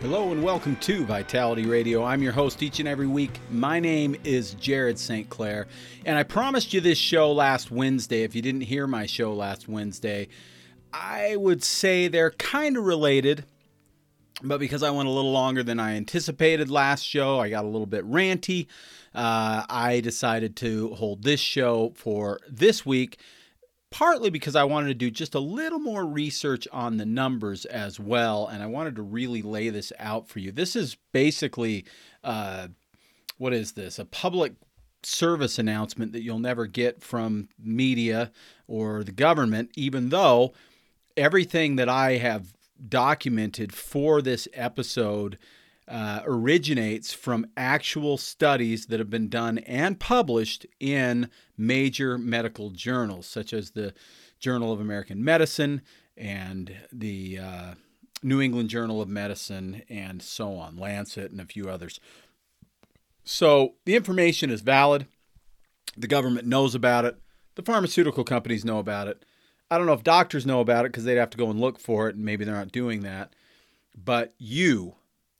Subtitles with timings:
[0.00, 2.04] Hello and welcome to Vitality Radio.
[2.04, 3.40] I'm your host each and every week.
[3.50, 5.28] My name is Jared St.
[5.28, 5.66] Clair,
[6.06, 8.22] and I promised you this show last Wednesday.
[8.22, 10.28] If you didn't hear my show last Wednesday,
[10.92, 13.44] I would say they're kind of related,
[14.40, 17.68] but because I went a little longer than I anticipated last show, I got a
[17.68, 18.68] little bit ranty.
[19.12, 23.18] Uh, I decided to hold this show for this week
[23.90, 27.98] partly because I wanted to do just a little more research on the numbers as
[27.98, 30.52] well, and I wanted to really lay this out for you.
[30.52, 31.84] This is basically,
[32.22, 32.68] uh,
[33.38, 33.98] what is this?
[33.98, 34.52] A public
[35.02, 38.32] service announcement that you'll never get from media
[38.66, 40.52] or the government, even though
[41.16, 42.52] everything that I have
[42.88, 45.38] documented for this episode
[45.88, 53.26] uh, originates from actual studies that have been done and published in major medical journals,
[53.26, 53.94] such as the
[54.38, 55.82] Journal of American Medicine
[56.16, 57.74] and the uh,
[58.22, 62.00] New England Journal of Medicine, and so on, Lancet, and a few others.
[63.24, 65.06] So the information is valid.
[65.96, 67.16] The government knows about it.
[67.54, 69.24] The pharmaceutical companies know about it.
[69.70, 71.78] I don't know if doctors know about it because they'd have to go and look
[71.78, 73.34] for it, and maybe they're not doing that.
[73.94, 74.94] But you,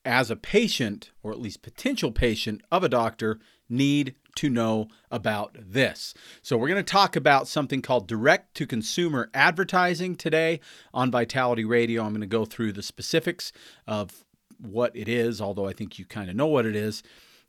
[0.04, 5.56] as a patient, or at least potential patient of a doctor, need to know about
[5.58, 6.14] this.
[6.42, 10.60] So, we're going to talk about something called direct to consumer advertising today
[10.94, 12.02] on Vitality Radio.
[12.02, 13.52] I'm going to go through the specifics
[13.86, 14.24] of
[14.58, 17.02] what it is, although I think you kind of know what it is,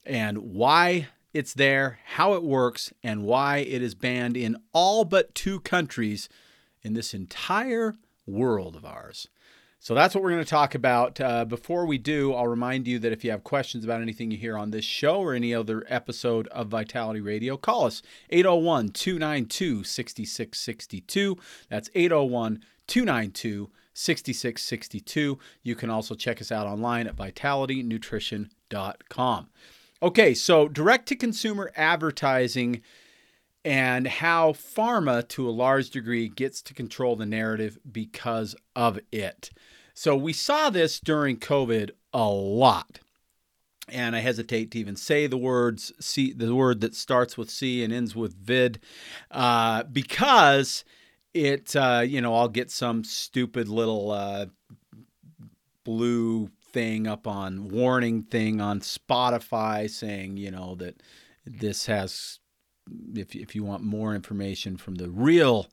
[0.05, 5.35] and why it's there, how it works, and why it is banned in all but
[5.35, 6.29] two countries
[6.81, 7.95] in this entire
[8.25, 9.27] world of ours.
[9.81, 11.21] So that's what we're going to talk about.
[11.21, 14.37] Uh, before we do, I'll remind you that if you have questions about anything you
[14.37, 19.85] hear on this show or any other episode of Vitality Radio, call us 801 292
[19.85, 21.37] 6662.
[21.69, 25.39] That's 801 292 6662.
[25.63, 29.49] You can also check us out online at vitalitynutrition.com.
[30.01, 32.81] Okay, so direct to consumer advertising
[33.69, 39.51] and how pharma, to a large degree, gets to control the narrative because of it.
[39.93, 42.99] So we saw this during COVID a lot.
[43.87, 47.83] And I hesitate to even say the words C, the word that starts with C
[47.83, 48.79] and ends with vid,
[49.29, 50.83] uh, because
[51.35, 54.47] it, uh, you know, I'll get some stupid little uh,
[55.83, 61.03] blue thing up on warning thing on Spotify saying, you know, that
[61.45, 62.38] this has
[63.15, 65.67] if, if you want more information from the real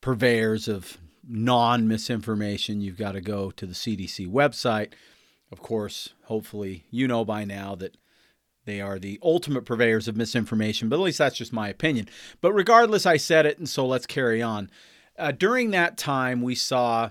[0.00, 4.92] purveyors of non misinformation, you've got to go to the CDC website.
[5.52, 7.96] Of course, hopefully, you know by now that
[8.64, 12.08] they are the ultimate purveyors of misinformation, but at least that's just my opinion.
[12.40, 14.70] But regardless, I said it, and so let's carry on.
[15.18, 17.10] Uh, during that time, we saw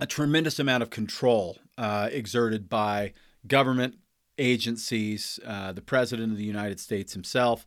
[0.00, 3.12] a tremendous amount of control uh, exerted by
[3.46, 3.96] government
[4.38, 7.66] agencies, uh, the President of the United States himself,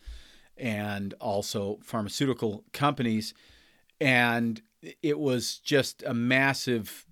[0.58, 3.34] and also pharmaceutical companies.
[4.00, 4.62] And
[5.02, 7.06] it was just a massive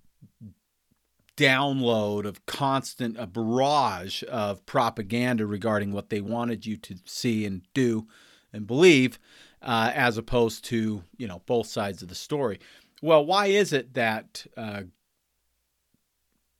[1.36, 7.62] download of constant, a barrage of propaganda regarding what they wanted you to see and
[7.74, 8.06] do
[8.52, 9.18] and believe,
[9.62, 12.60] uh, as opposed to, you know, both sides of the story.
[13.02, 14.82] Well, why is it that uh,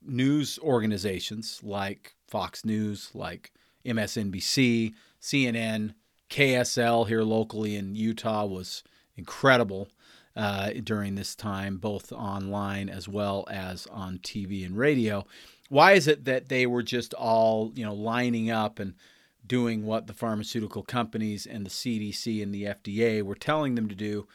[0.01, 3.51] news organizations like Fox News, like
[3.85, 5.93] MSNBC, CNN,
[6.29, 8.83] KSL here locally in Utah was
[9.15, 9.89] incredible
[10.35, 15.25] uh, during this time, both online as well as on TV and radio.
[15.69, 18.93] Why is it that they were just all, you know, lining up and
[19.45, 23.95] doing what the pharmaceutical companies and the CDC and the FDA were telling them to
[23.95, 24.27] do?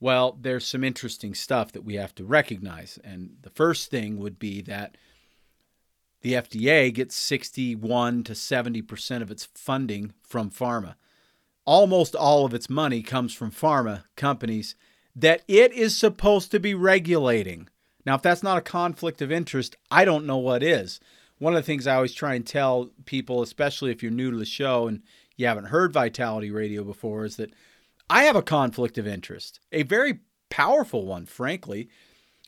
[0.00, 2.98] Well, there's some interesting stuff that we have to recognize.
[3.02, 4.96] And the first thing would be that
[6.20, 10.94] the FDA gets 61 to 70% of its funding from pharma
[11.68, 14.74] almost all of its money comes from pharma companies
[15.14, 17.68] that it is supposed to be regulating.
[18.06, 20.98] Now, if that's not a conflict of interest, I don't know what is.
[21.36, 24.38] One of the things I always try and tell people, especially if you're new to
[24.38, 25.02] the show and
[25.36, 27.52] you haven't heard Vitality Radio before, is that
[28.08, 31.90] I have a conflict of interest, a very powerful one, frankly.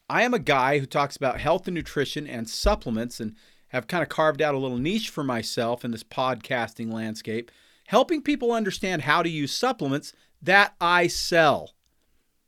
[0.08, 3.37] I am a guy who talks about health and nutrition and supplements and
[3.69, 7.50] have kind of carved out a little niche for myself in this podcasting landscape,
[7.91, 11.73] helping people understand how to use supplements that I sell.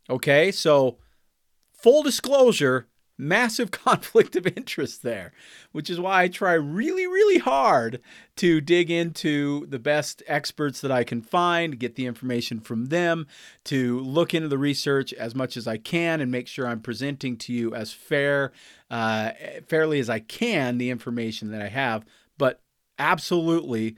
[0.09, 0.99] Okay, so
[1.73, 2.87] full disclosure,
[3.19, 5.33] massive conflict of interest there,
[5.73, 8.01] which is why I try really, really hard
[8.37, 13.27] to dig into the best experts that I can find, get the information from them,
[13.65, 17.37] to look into the research as much as I can, and make sure I'm presenting
[17.39, 18.53] to you as fair,
[18.93, 19.33] uh,
[19.67, 22.05] fairly as I can the information that I have.
[22.39, 22.61] But
[22.97, 23.97] absolutely,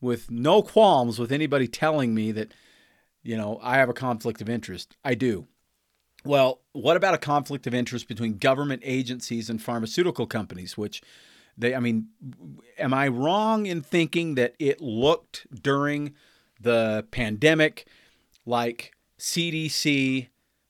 [0.00, 2.52] with no qualms with anybody telling me that,
[3.22, 4.96] you know, I have a conflict of interest.
[5.04, 5.46] I do.
[6.24, 11.02] Well, what about a conflict of interest between government agencies and pharmaceutical companies, which
[11.56, 12.08] they, I mean,
[12.78, 16.14] am I wrong in thinking that it looked during
[16.60, 17.86] the pandemic
[18.44, 20.28] like CDC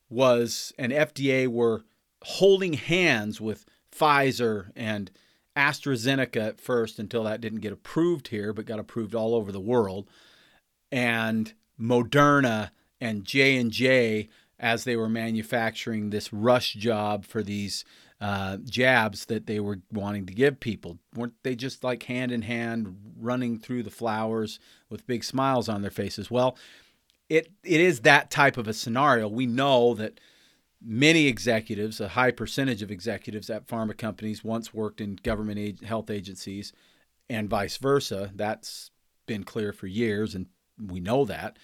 [0.09, 1.85] was and FDA were
[2.23, 5.11] holding hands with Pfizer and
[5.57, 9.61] AstraZeneca at first until that didn't get approved here, but got approved all over the
[9.61, 10.09] world,
[10.93, 12.71] and Moderna
[13.01, 17.85] and J and J as they were manufacturing this rush job for these
[18.21, 20.99] uh, jabs that they were wanting to give people.
[21.15, 24.59] Weren't they just like hand in hand running through the flowers
[24.89, 26.31] with big smiles on their faces?
[26.31, 26.57] Well,
[27.29, 29.29] it it is that type of a scenario.
[29.29, 30.21] We know that
[30.87, 36.11] many executives, a high percentage of executives at pharma companies, once worked in government health
[36.11, 36.73] agencies,
[37.29, 38.31] and vice versa.
[38.35, 38.93] That's
[39.27, 40.47] been clear for years, and
[40.81, 41.59] we know that.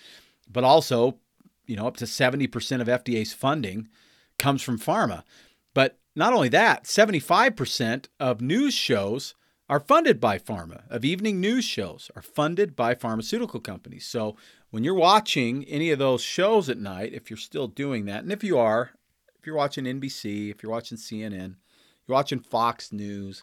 [0.51, 1.19] But also,
[1.67, 3.89] you know, up to 70% of FDA's funding
[4.39, 5.23] comes from pharma.
[5.73, 9.35] But not only that, 75% of news shows
[9.69, 14.05] are funded by pharma, of evening news shows are funded by pharmaceutical companies.
[14.05, 14.37] So
[14.71, 18.33] when you're watching any of those shows at night, if you're still doing that, and
[18.33, 18.91] if you are,
[19.43, 21.57] if you're watching NBC, if you're watching CNN,
[22.07, 23.43] you're watching Fox News,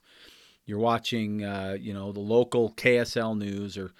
[0.65, 3.91] you're watching, uh, you know, the local KSL News or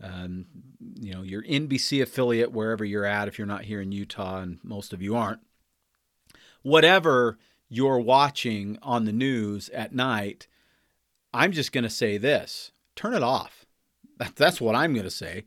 [0.00, 0.46] um,
[0.94, 4.60] you know, your NBC affiliate, wherever you're at, if you're not here in Utah, and
[4.62, 5.40] most of you aren't,
[6.62, 7.36] whatever
[7.68, 10.46] you're watching on the news at night,
[11.34, 13.66] I'm just going to say this turn it off.
[14.36, 15.44] That's what I'm going to say.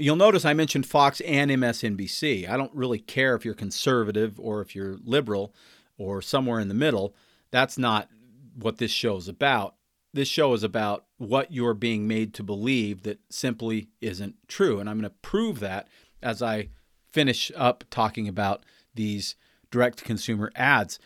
[0.00, 2.48] You'll notice I mentioned Fox and MSNBC.
[2.48, 5.54] I don't really care if you're conservative or if you're liberal
[5.98, 7.14] or somewhere in the middle.
[7.50, 8.08] That's not
[8.54, 9.74] what this show is about
[10.12, 14.80] this show is about what you're being made to believe that simply isn't true.
[14.80, 15.88] And I'm going to prove that
[16.22, 16.68] as I
[17.12, 18.64] finish up talking about
[18.94, 19.36] these
[19.70, 20.98] direct consumer ads.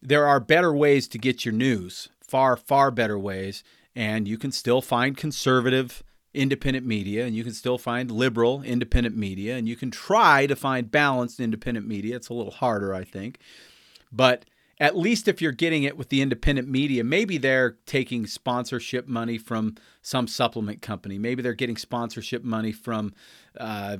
[0.00, 3.64] There are better ways to get your news, far, far better ways.
[3.96, 6.02] And you can still find conservative
[6.34, 10.56] independent media, and you can still find liberal independent media, and you can try to
[10.56, 12.16] find balanced independent media.
[12.16, 13.38] It's a little harder, I think.
[14.12, 14.44] But
[14.80, 19.38] at least if you're getting it with the independent media, maybe they're taking sponsorship money
[19.38, 21.16] from some supplement company.
[21.16, 23.14] Maybe they're getting sponsorship money from
[23.58, 23.98] uh,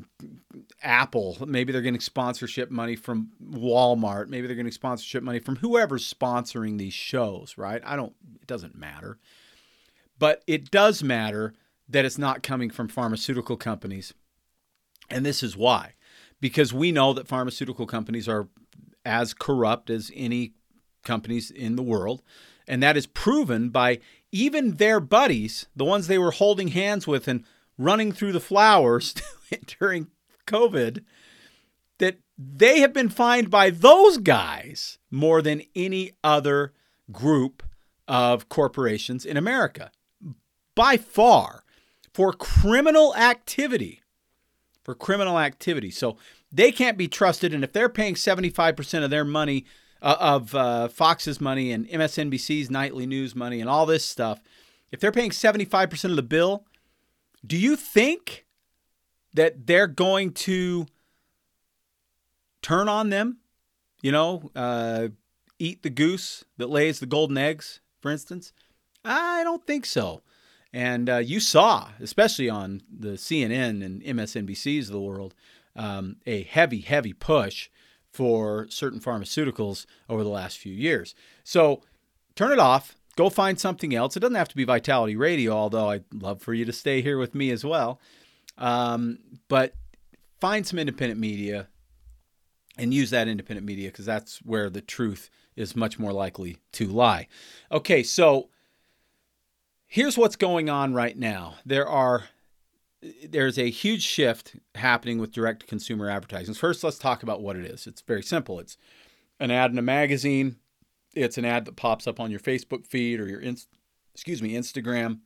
[0.82, 1.38] Apple.
[1.46, 4.28] Maybe they're getting sponsorship money from Walmart.
[4.28, 7.80] Maybe they're getting sponsorship money from whoever's sponsoring these shows, right?
[7.84, 9.18] I don't, it doesn't matter.
[10.18, 11.54] But it does matter
[11.88, 14.14] that it's not coming from pharmaceutical companies.
[15.10, 15.94] And this is why.
[16.40, 18.48] Because we know that pharmaceutical companies are
[19.04, 20.54] as corrupt as any
[21.04, 22.22] companies in the world.
[22.66, 24.00] And that is proven by
[24.32, 27.44] even their buddies, the ones they were holding hands with and
[27.76, 29.14] running through the flowers
[29.78, 30.08] during
[30.46, 31.04] COVID,
[31.98, 36.72] that they have been fined by those guys more than any other
[37.12, 37.62] group
[38.08, 39.90] of corporations in America.
[40.74, 41.63] By far,
[42.14, 44.00] for criminal activity.
[44.84, 45.90] For criminal activity.
[45.90, 46.16] So
[46.52, 47.52] they can't be trusted.
[47.52, 49.66] And if they're paying 75% of their money
[50.00, 54.40] uh, of uh, Fox's money and MSNBC's nightly news money and all this stuff,
[54.92, 56.64] if they're paying 75% of the bill,
[57.44, 58.46] do you think
[59.32, 60.86] that they're going to
[62.62, 63.38] turn on them?
[64.02, 65.08] You know, uh,
[65.58, 68.52] eat the goose that lays the golden eggs, for instance?
[69.04, 70.22] I don't think so.
[70.74, 75.32] And uh, you saw, especially on the CNN and MSNBCs of the world,
[75.76, 77.68] um, a heavy, heavy push
[78.10, 81.14] for certain pharmaceuticals over the last few years.
[81.44, 81.82] So
[82.34, 82.96] turn it off.
[83.14, 84.16] Go find something else.
[84.16, 87.18] It doesn't have to be Vitality Radio, although I'd love for you to stay here
[87.18, 88.00] with me as well.
[88.58, 89.74] Um, but
[90.40, 91.68] find some independent media
[92.76, 96.88] and use that independent media because that's where the truth is much more likely to
[96.88, 97.28] lie.
[97.70, 98.48] Okay, so
[99.94, 101.54] here's what's going on right now.
[101.64, 102.24] There are
[103.28, 106.54] there's a huge shift happening with direct consumer advertising.
[106.54, 107.86] First, let's talk about what it is.
[107.86, 108.58] It's very simple.
[108.58, 108.76] It's
[109.38, 110.56] an ad in a magazine.
[111.14, 115.20] It's an ad that pops up on your Facebook feed or your excuse me, Instagram,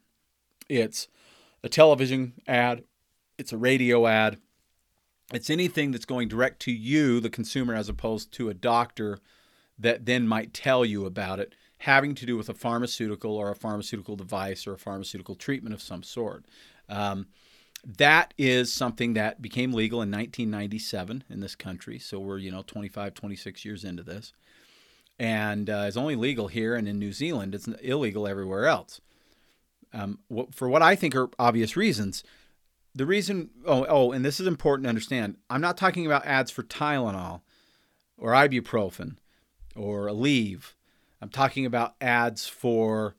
[0.68, 1.08] it's
[1.62, 2.84] a television ad,
[3.38, 4.36] it's a radio ad,
[5.32, 9.18] it's anything that's going direct to you, the consumer, as opposed to a doctor
[9.78, 13.56] that then might tell you about it, having to do with a pharmaceutical or a
[13.56, 16.44] pharmaceutical device or a pharmaceutical treatment of some sort.
[16.88, 17.26] Um,
[17.84, 21.98] that is something that became legal in 1997 in this country.
[21.98, 24.32] So we're, you know, 25, 26 years into this.
[25.18, 27.54] And uh, it's only legal here and in New Zealand.
[27.54, 29.00] It's illegal everywhere else.
[29.92, 30.18] Um,
[30.52, 32.22] for what I think are obvious reasons.
[32.94, 35.36] The reason, oh, oh, and this is important to understand.
[35.48, 37.42] I'm not talking about ads for Tylenol
[38.16, 39.16] or ibuprofen
[39.76, 40.72] or Aleve.
[41.20, 43.16] I'm talking about ads for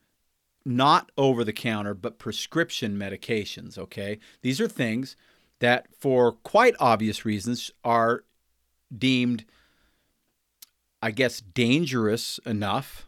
[0.65, 4.19] not over the counter, but prescription medications, okay?
[4.41, 5.15] These are things
[5.59, 8.23] that, for quite obvious reasons, are
[8.95, 9.45] deemed,
[11.01, 13.07] I guess, dangerous enough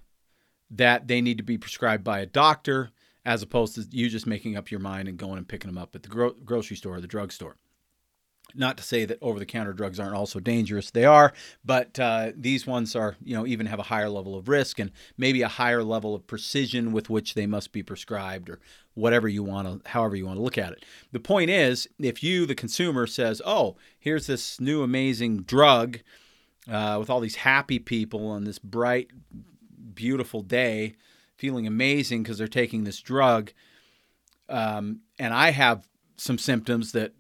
[0.70, 2.92] that they need to be prescribed by a doctor
[3.26, 5.96] as opposed to you just making up your mind and going and picking them up
[5.96, 7.58] at the gro- grocery store or the drugstore.
[8.56, 12.96] Not to say that over-the-counter drugs aren't also dangerous; they are, but uh, these ones
[12.96, 16.16] are, you know, even have a higher level of risk and maybe a higher level
[16.16, 18.60] of precision with which they must be prescribed, or
[18.94, 20.86] whatever you want to, however you want to look at it.
[21.12, 26.00] The point is, if you, the consumer, says, "Oh, here's this new amazing drug
[26.70, 29.10] uh, with all these happy people on this bright,
[29.94, 30.96] beautiful day,
[31.38, 33.54] feeling amazing because they're taking this drug,"
[34.50, 37.14] um, and I have some symptoms that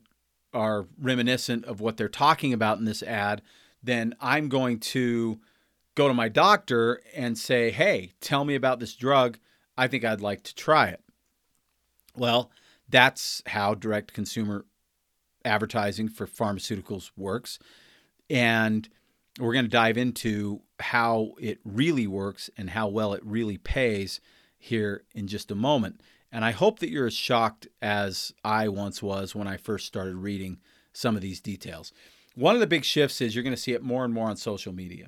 [0.54, 3.42] are reminiscent of what they're talking about in this ad,
[3.84, 5.40] then I'm going to
[5.96, 9.38] go to my doctor and say, hey, tell me about this drug.
[9.78, 11.02] I think I'd like to try it.
[12.16, 12.52] Well,
[12.90, 14.66] that's how direct consumer
[15.44, 17.58] advertising for pharmaceuticals works.
[18.30, 18.88] And
[19.40, 24.20] we're going to dive into how it really works and how well it really pays
[24.58, 26.02] here in just a moment.
[26.32, 30.16] And I hope that you're as shocked as I once was when I first started
[30.16, 30.60] reading
[30.94, 31.92] some of these details.
[32.36, 34.38] One of the big shifts is you're going to see it more and more on
[34.38, 35.08] social media.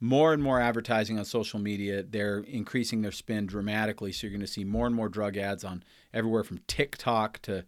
[0.00, 4.12] More and more advertising on social media, they're increasing their spend dramatically.
[4.12, 5.82] So you're going to see more and more drug ads on
[6.12, 7.64] everywhere from TikTok to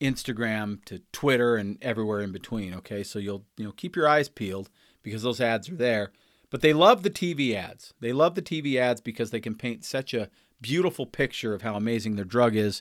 [0.00, 2.74] Instagram to Twitter and everywhere in between.
[2.74, 4.68] Okay, so you'll you know keep your eyes peeled
[5.02, 6.10] because those ads are there.
[6.50, 7.94] But they love the TV ads.
[8.00, 10.28] They love the TV ads because they can paint such a
[10.64, 12.80] beautiful picture of how amazing their drug is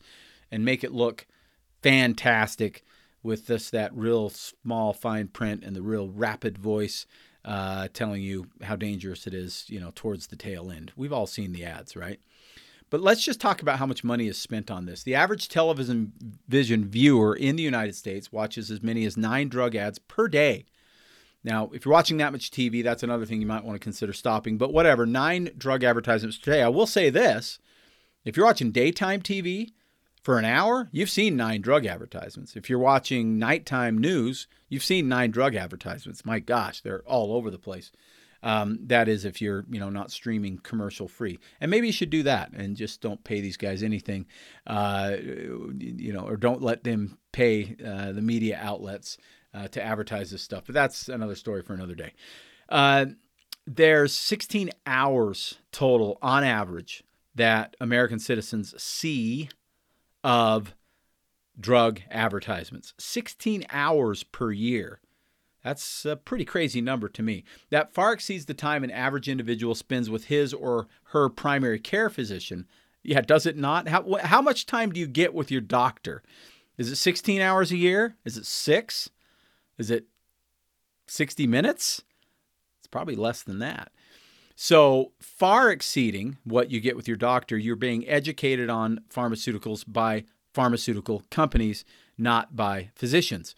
[0.49, 1.27] and make it look
[1.81, 2.85] fantastic
[3.21, 7.05] with this that real small fine print and the real rapid voice
[7.43, 10.93] uh, telling you how dangerous it is, you know, towards the tail end.
[10.95, 12.21] We've all seen the ads, right?
[12.89, 15.03] But let's just talk about how much money is spent on this.
[15.03, 16.13] The average television
[16.47, 20.65] vision viewer in the United States watches as many as nine drug ads per day.
[21.43, 24.13] Now, if you're watching that much TV, that's another thing you might want to consider
[24.13, 24.57] stopping.
[24.57, 26.61] But whatever, nine drug advertisements today.
[26.61, 27.59] I will say this
[28.25, 29.71] if you're watching daytime TV
[30.21, 32.55] for an hour, you've seen nine drug advertisements.
[32.55, 36.25] If you're watching nighttime news, you've seen nine drug advertisements.
[36.25, 37.91] My gosh, they're all over the place.
[38.41, 42.09] Um, that is, if you're you know not streaming commercial free, and maybe you should
[42.09, 44.25] do that and just don't pay these guys anything,
[44.67, 49.17] uh, you know, or don't let them pay uh, the media outlets
[49.53, 50.63] uh, to advertise this stuff.
[50.65, 52.13] But that's another story for another day.
[52.67, 53.05] Uh,
[53.65, 57.03] there's 16 hours total on average
[57.35, 59.49] that American citizens see
[60.23, 60.75] of
[61.59, 64.99] drug advertisements 16 hours per year.
[65.63, 67.43] That's a pretty crazy number to me.
[67.69, 72.09] That far exceeds the time an average individual spends with his or her primary care
[72.09, 72.67] physician.
[73.01, 73.87] Yeah, does it not?
[73.87, 76.21] How, how much time do you get with your doctor?
[76.77, 78.17] Is it 16 hours a year?
[78.25, 79.09] Is it six?
[79.77, 80.05] Is it
[81.07, 82.03] 60 minutes?
[82.79, 83.91] It's probably less than that.
[84.55, 90.25] So, far exceeding what you get with your doctor, you're being educated on pharmaceuticals by
[90.53, 91.83] pharmaceutical companies,
[92.17, 93.55] not by physicians.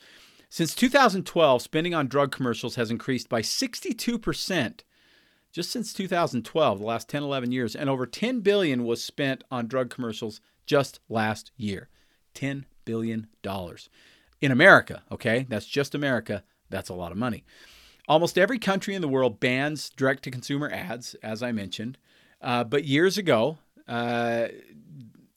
[0.49, 4.81] Since 2012, spending on drug commercials has increased by 62%.
[5.51, 9.67] Just since 2012, the last 10, 11 years, and over 10 billion was spent on
[9.67, 11.89] drug commercials just last year.
[12.33, 13.89] 10 billion dollars.
[14.41, 15.45] In America, okay?
[15.49, 16.43] That's just America.
[16.69, 17.43] That's a lot of money.
[18.07, 21.97] Almost every country in the world bans direct to consumer ads, as I mentioned.
[22.41, 23.57] Uh, but years ago,
[23.87, 24.47] uh,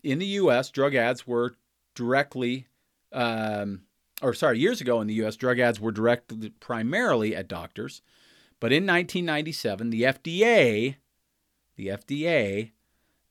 [0.03, 1.55] in the US, drug ads were
[1.95, 2.67] directly,
[3.13, 3.83] um,
[4.21, 8.03] or sorry, years ago in the US, drug ads were directed primarily at doctors.
[8.61, 10.97] But in 1997, the FDA,
[11.77, 12.73] the FDA,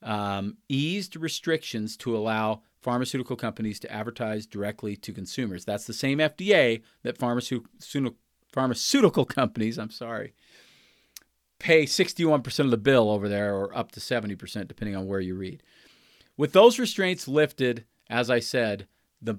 [0.02, 5.66] um, eased restrictions to allow pharmaceutical companies to advertise directly to consumers.
[5.66, 8.16] That's the same FDA that pharmaceutical
[8.58, 10.34] pharmaceutical companies, I'm sorry,
[11.60, 15.36] pay 61% of the bill over there or up to 70%, depending on where you
[15.36, 15.62] read.
[16.38, 18.88] With those restraints lifted, as I said,
[19.22, 19.36] the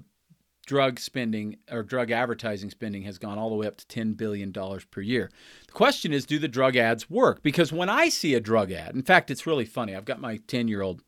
[0.65, 4.53] drug spending or drug advertising spending has gone all the way up to $10 billion
[4.53, 5.29] per year.
[5.67, 7.43] The question is do the drug ads work?
[7.43, 9.95] Because when I see a drug ad, in fact, it's really funny.
[9.97, 11.01] I've got my 10 year old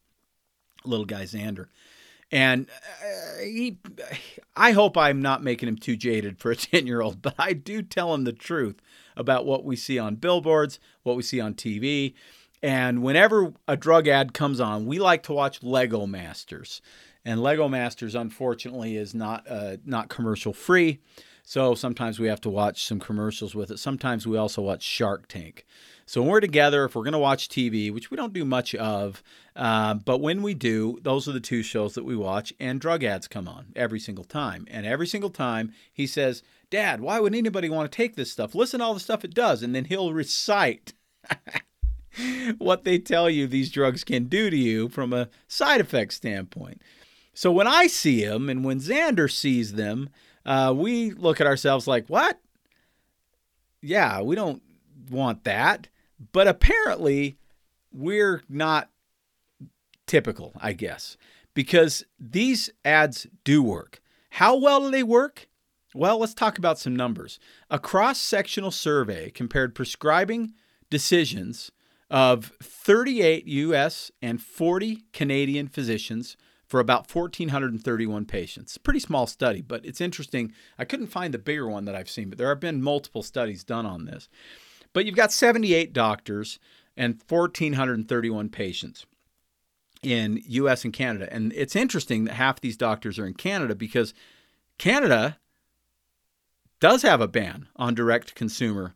[0.83, 1.67] little guy, Xander.
[2.31, 2.67] And
[3.03, 3.77] uh, he,
[4.55, 7.53] I hope I'm not making him too jaded for a 10 year old, but I
[7.53, 8.81] do tell him the truth
[9.17, 12.13] about what we see on billboards, what we see on TV.
[12.63, 16.81] And whenever a drug ad comes on, we like to watch Lego Masters
[17.25, 20.99] and Lego Masters unfortunately is not uh, not commercial free.
[21.43, 23.79] So sometimes we have to watch some commercials with it.
[23.79, 25.65] Sometimes we also watch Shark Tank.
[26.11, 28.75] So when we're together, if we're going to watch TV, which we don't do much
[28.75, 29.23] of,
[29.55, 33.01] uh, but when we do, those are the two shows that we watch, and drug
[33.05, 34.67] ads come on every single time.
[34.69, 38.53] And every single time he says, Dad, why would anybody want to take this stuff?
[38.53, 39.63] Listen to all the stuff it does.
[39.63, 40.91] And then he'll recite
[42.57, 46.81] what they tell you these drugs can do to you from a side effect standpoint.
[47.33, 50.09] So when I see them and when Xander sees them,
[50.45, 52.37] uh, we look at ourselves like, what?
[53.81, 54.61] Yeah, we don't
[55.09, 55.87] want that.
[56.31, 57.37] But apparently,
[57.91, 58.89] we're not
[60.05, 61.17] typical, I guess,
[61.53, 64.01] because these ads do work.
[64.31, 65.47] How well do they work?
[65.93, 67.39] Well, let's talk about some numbers.
[67.69, 70.53] A cross sectional survey compared prescribing
[70.89, 71.71] decisions
[72.09, 78.77] of 38 US and 40 Canadian physicians for about 1,431 patients.
[78.77, 80.53] Pretty small study, but it's interesting.
[80.77, 83.63] I couldn't find the bigger one that I've seen, but there have been multiple studies
[83.63, 84.29] done on this.
[84.93, 86.59] But you've got 78 doctors
[86.97, 89.05] and 1,431 patients
[90.03, 91.31] in US and Canada.
[91.31, 94.13] And it's interesting that half these doctors are in Canada because
[94.77, 95.37] Canada
[96.79, 98.95] does have a ban on direct consumer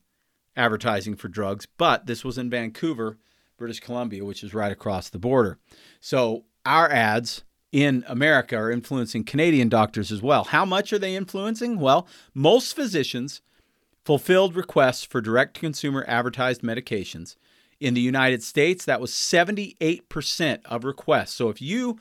[0.58, 3.17] advertising for drugs, but this was in Vancouver,
[3.58, 5.60] British Columbia, which is right across the border.
[6.00, 10.46] So our ads in America are influencing Canadian doctors as well.
[10.46, 11.78] How much are they influencing?
[11.78, 13.41] Well, most physicians
[14.06, 17.36] fulfilled requests for direct to consumer advertised medications.
[17.80, 21.34] In the United States, that was 78% of requests.
[21.34, 21.98] So if you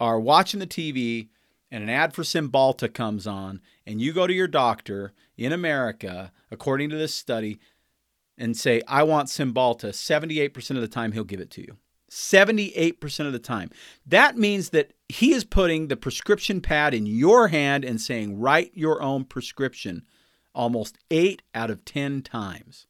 [0.00, 1.28] are watching the TV
[1.70, 6.32] and an ad for Cymbalta comes on, and you go to your doctor in America,
[6.50, 7.60] according to this study,
[8.36, 11.76] and say, I want Cymbalta, 78% of the time he'll give it to you.
[12.10, 13.70] 78% of the time.
[14.04, 18.72] That means that he is putting the prescription pad in your hand and saying, write
[18.74, 20.02] your own prescription
[20.54, 22.86] almost eight out of 10 times.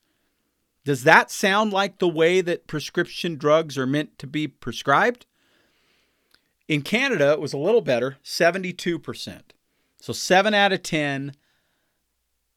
[0.85, 5.27] Does that sound like the way that prescription drugs are meant to be prescribed?
[6.67, 9.41] In Canada, it was a little better 72%.
[10.01, 11.35] So, seven out of 10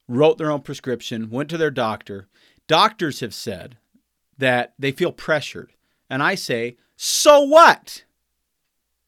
[0.08, 2.28] wrote their own prescription, went to their doctor.
[2.68, 3.78] Doctors have said
[4.38, 5.74] that they feel pressured
[6.10, 8.04] and I say, so what?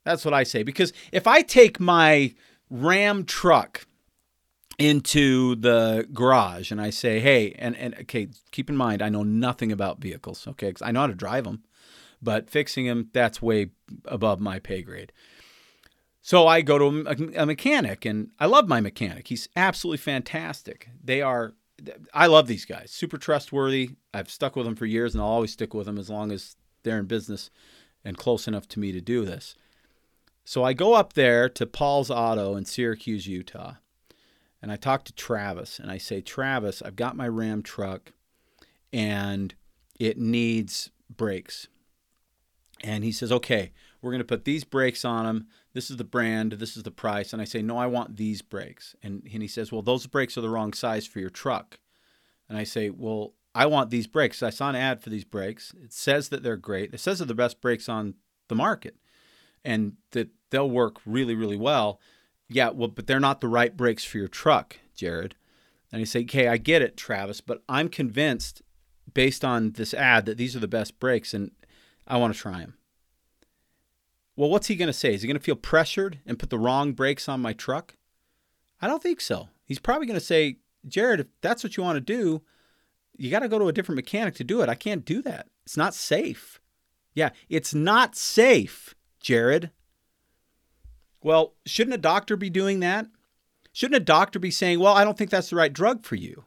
[0.04, 0.64] That's what I say.
[0.64, 2.34] Because if I take my
[2.70, 3.87] Ram truck
[4.78, 9.24] into the garage and I say, hey, and, and okay, keep in mind, I know
[9.24, 11.64] nothing about vehicles, okay, I know how to drive them,
[12.22, 13.72] but fixing them, that's way
[14.06, 15.12] above my pay grade.
[16.22, 19.30] So I go to a, a mechanic and I love my mechanic.
[19.30, 20.90] He's absolutely fantastic.
[21.02, 21.54] They are
[22.14, 22.92] I love these guys.
[22.92, 23.92] Super trustworthy.
[24.14, 26.56] I've stuck with them for years and I'll always stick with them as long as
[26.84, 27.50] they're in business
[28.04, 29.56] and close enough to me to do this.
[30.44, 33.76] So I go up there to Paul's Auto in Syracuse, Utah,
[34.62, 38.14] and I talk to Travis and I say, Travis, I've got my Ram truck
[38.92, 39.54] and
[40.00, 41.68] it needs brakes.
[42.84, 45.48] And he says, okay, we're going to put these brakes on them.
[45.74, 46.54] This is the brand.
[46.54, 47.34] This is the price.
[47.34, 48.96] And I say, no, I want these brakes.
[49.02, 51.80] And, and he says, well, those brakes are the wrong size for your truck.
[52.48, 54.44] And I say, well, I want these brakes.
[54.44, 55.74] I saw an ad for these brakes.
[55.84, 56.94] It says that they're great.
[56.94, 58.14] It says they're the best brakes on
[58.48, 58.96] the market
[59.66, 62.00] and that they'll work really, really well.
[62.50, 65.36] Yeah, well, but they're not the right brakes for your truck, Jared.
[65.92, 68.62] And he said, okay, I get it, Travis, but I'm convinced
[69.14, 71.52] based on this ad that these are the best brakes and
[72.08, 72.76] I want to try them.
[74.36, 75.14] Well, what's he going to say?
[75.14, 77.96] Is he going to feel pressured and put the wrong brakes on my truck?
[78.82, 79.50] I don't think so.
[79.66, 80.58] He's probably going to say,
[80.88, 82.44] Jared, if that's what you want to do,
[83.18, 84.70] you got to go to a different mechanic to do it.
[84.70, 85.48] I can't do that.
[85.66, 86.62] It's not safe.
[87.14, 89.72] Yeah, it's not safe, Jared.
[91.28, 93.08] Well, shouldn't a doctor be doing that?
[93.74, 96.46] Shouldn't a doctor be saying, "Well, I don't think that's the right drug for you."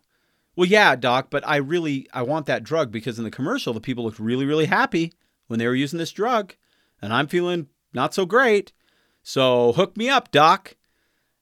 [0.57, 3.81] Well, yeah, doc, but I really I want that drug because in the commercial the
[3.83, 5.13] people looked really really happy
[5.49, 6.55] when they were using this drug,
[7.03, 8.73] and I'm feeling not so great.
[9.23, 10.77] So, hook me up, doc.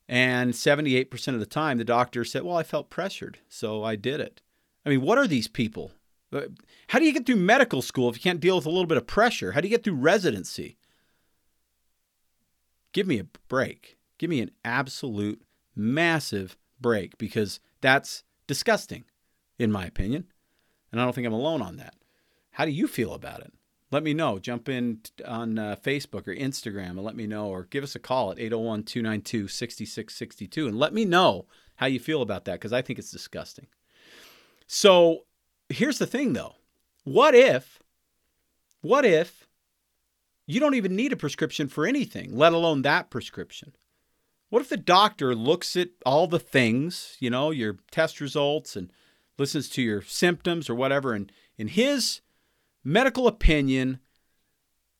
[0.08, 4.18] And 78% of the time the doctor said, "Well, I felt pressured, so I did
[4.18, 4.42] it."
[4.84, 5.92] I mean, what are these people?
[6.32, 6.48] Uh,
[6.88, 8.98] how do you get through medical school if you can't deal with a little bit
[8.98, 9.52] of pressure?
[9.52, 10.77] How do you get through residency?
[12.92, 13.98] Give me a break.
[14.18, 15.42] Give me an absolute
[15.74, 19.04] massive break because that's disgusting,
[19.58, 20.26] in my opinion.
[20.90, 21.94] And I don't think I'm alone on that.
[22.52, 23.52] How do you feel about it?
[23.90, 24.38] Let me know.
[24.38, 28.00] Jump in on uh, Facebook or Instagram and let me know, or give us a
[28.00, 31.46] call at 801 292 6662 and let me know
[31.76, 33.66] how you feel about that because I think it's disgusting.
[34.66, 35.24] So
[35.68, 36.56] here's the thing though
[37.04, 37.82] what if,
[38.82, 39.47] what if
[40.48, 43.76] you don't even need a prescription for anything, let alone that prescription?
[44.48, 48.90] What if the doctor looks at all the things, you know, your test results and
[49.36, 52.22] listens to your symptoms or whatever, and in his
[52.82, 54.00] medical opinion,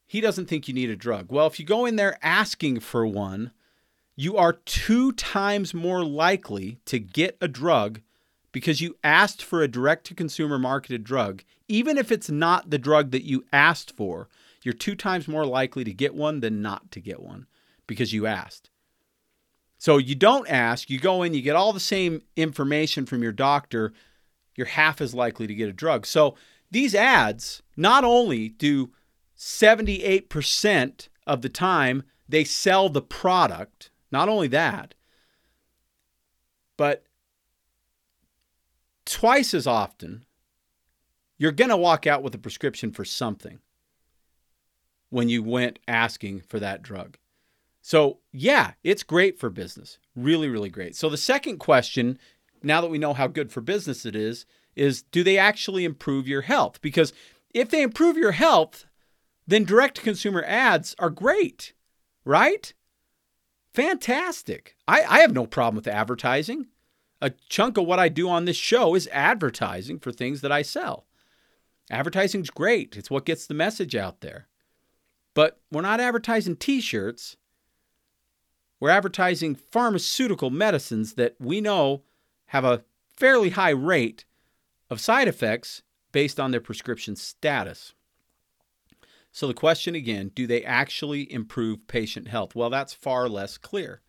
[0.07, 1.33] he doesn't think you need a drug.
[1.33, 3.53] Well, if you go in there asking for one,
[4.17, 8.01] you are two times more likely to get a drug
[8.53, 11.43] because you asked for a direct to consumer marketed drug.
[11.69, 14.29] Even if it's not the drug that you asked for,
[14.69, 17.47] you're two times more likely to get one than not to get one
[17.87, 18.69] because you asked.
[19.79, 23.33] So you don't ask, you go in, you get all the same information from your
[23.33, 23.95] doctor,
[24.57, 26.05] you're half as likely to get a drug.
[26.05, 26.35] So
[26.71, 28.91] these ads not only do
[29.39, 34.93] 78% of the time they sell the product, not only that,
[36.77, 37.05] but
[39.07, 40.27] twice as often
[41.39, 43.61] you're going to walk out with a prescription for something
[45.11, 47.17] when you went asking for that drug.
[47.81, 49.99] So, yeah, it's great for business.
[50.15, 50.95] Really, really great.
[50.95, 52.19] So, the second question,
[52.63, 54.45] now that we know how good for business it is,
[54.77, 56.81] is do they actually improve your health?
[56.81, 57.13] Because
[57.55, 58.87] if they improve your health,
[59.47, 61.73] then direct to consumer ads are great,
[62.25, 62.73] right?
[63.73, 64.77] Fantastic.
[64.87, 66.67] I, I have no problem with advertising.
[67.21, 70.63] A chunk of what I do on this show is advertising for things that I
[70.63, 71.07] sell.
[71.91, 74.47] Advertising's great, it's what gets the message out there.
[75.39, 77.37] But we're not advertising t shirts.
[78.81, 82.03] We're advertising pharmaceutical medicines that we know
[82.47, 82.83] have a
[83.17, 84.25] fairly high rate
[84.91, 87.95] of side effects based on their prescription status.
[89.31, 92.57] So the question again do they actually improve patient health?
[92.57, 94.03] Well, that's far less clear.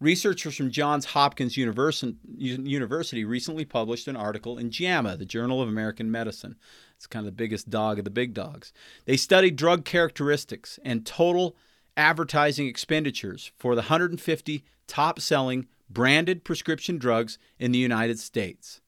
[0.00, 6.10] Researchers from Johns Hopkins University recently published an article in JAMA, the Journal of American
[6.10, 6.56] Medicine.
[7.00, 8.74] It's kind of the biggest dog of the big dogs.
[9.06, 11.56] They studied drug characteristics and total
[11.96, 18.82] advertising expenditures for the 150 top selling branded prescription drugs in the United States.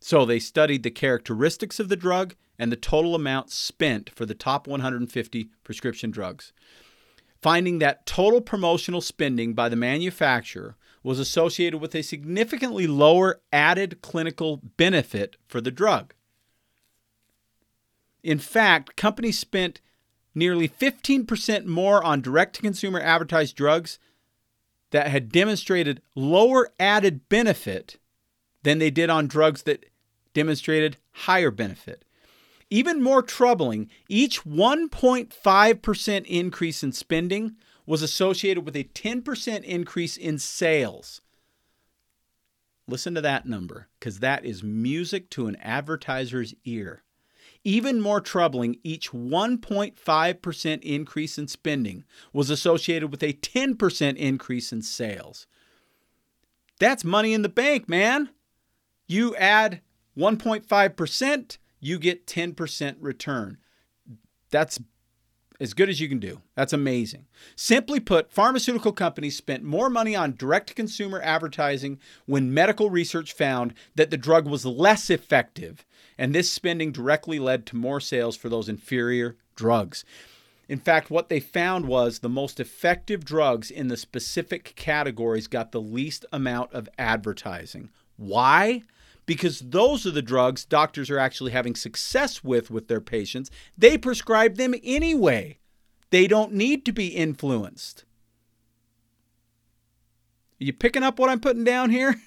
[0.00, 4.34] So they studied the characteristics of the drug and the total amount spent for the
[4.34, 6.54] top 150 prescription drugs,
[7.42, 14.00] finding that total promotional spending by the manufacturer was associated with a significantly lower added
[14.00, 16.14] clinical benefit for the drug.
[18.22, 19.80] In fact, companies spent
[20.34, 23.98] nearly 15% more on direct to consumer advertised drugs
[24.90, 27.98] that had demonstrated lower added benefit
[28.62, 29.86] than they did on drugs that
[30.34, 32.04] demonstrated higher benefit.
[32.70, 40.38] Even more troubling, each 1.5% increase in spending was associated with a 10% increase in
[40.38, 41.20] sales.
[42.88, 47.02] Listen to that number, because that is music to an advertiser's ear.
[47.64, 54.82] Even more troubling, each 1.5% increase in spending was associated with a 10% increase in
[54.82, 55.46] sales.
[56.80, 58.30] That's money in the bank, man.
[59.06, 59.80] You add
[60.16, 63.58] 1.5%, you get 10% return.
[64.50, 64.80] That's
[65.60, 66.42] as good as you can do.
[66.56, 67.26] That's amazing.
[67.54, 73.32] Simply put, pharmaceutical companies spent more money on direct to consumer advertising when medical research
[73.32, 75.86] found that the drug was less effective,
[76.18, 80.04] and this spending directly led to more sales for those inferior drugs.
[80.68, 85.72] In fact, what they found was the most effective drugs in the specific categories got
[85.72, 87.90] the least amount of advertising.
[88.16, 88.82] Why?
[89.26, 93.50] because those are the drugs doctors are actually having success with with their patients.
[93.76, 95.58] They prescribe them anyway.
[96.10, 98.04] They don't need to be influenced.
[100.60, 102.16] Are you picking up what I'm putting down here?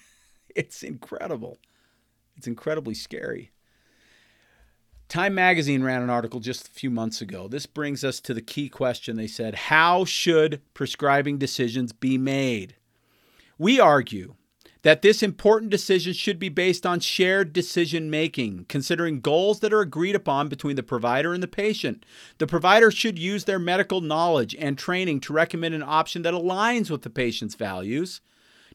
[0.55, 1.59] It's incredible.
[2.37, 3.51] It's incredibly scary.
[5.07, 7.47] Time magazine ran an article just a few months ago.
[7.47, 9.15] This brings us to the key question.
[9.15, 12.75] They said, How should prescribing decisions be made?
[13.57, 14.35] We argue
[14.81, 19.81] that this important decision should be based on shared decision making, considering goals that are
[19.81, 22.05] agreed upon between the provider and the patient.
[22.37, 26.91] The provider should use their medical knowledge and training to recommend an option that aligns
[26.91, 28.21] with the patient's values.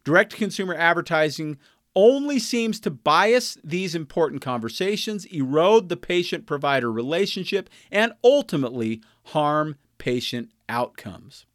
[0.02, 1.58] Direct consumer advertising
[1.94, 9.76] only seems to bias these important conversations, erode the patient provider relationship, and ultimately harm
[9.98, 11.46] patient outcomes.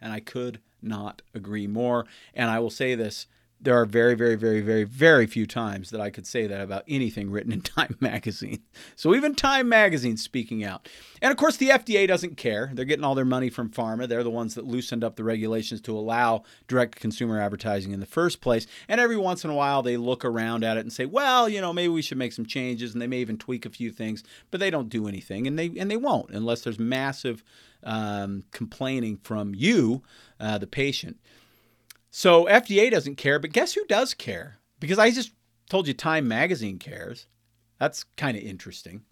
[0.00, 2.06] And I could not agree more.
[2.34, 3.26] And I will say this
[3.62, 6.82] there are very, very, very, very, very few times that I could say that about
[6.88, 8.62] anything written in Time Magazine.
[8.96, 10.88] So even Time Magazine speaking out.
[11.20, 12.72] And of course, the FDA doesn't care.
[12.74, 14.08] They're getting all their money from pharma.
[14.08, 18.06] They're the ones that loosened up the regulations to allow direct consumer advertising in the
[18.06, 18.66] first place.
[18.88, 21.60] And every once in a while, they look around at it and say, well, you
[21.60, 22.92] know, maybe we should make some changes.
[22.92, 25.46] And they may even tweak a few things, but they don't do anything.
[25.46, 27.44] And they, and they won't unless there's massive
[27.84, 30.02] um, complaining from you,
[30.40, 31.18] uh, the patient.
[32.14, 34.58] So FDA doesn't care, but guess who does care?
[34.78, 35.32] Because I just
[35.70, 37.26] told you Time Magazine cares.
[37.80, 39.04] That's kind of interesting.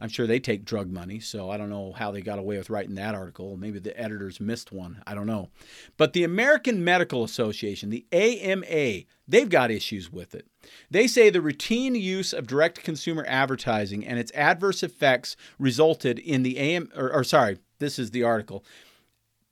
[0.00, 2.68] I'm sure they take drug money, so I don't know how they got away with
[2.68, 3.56] writing that article.
[3.56, 5.00] Maybe the editors missed one.
[5.06, 5.50] I don't know.
[5.96, 10.48] But the American Medical Association, the AMA, they've got issues with it.
[10.90, 16.42] They say the routine use of direct consumer advertising and its adverse effects resulted in
[16.42, 18.64] the AM or, or sorry, this is the article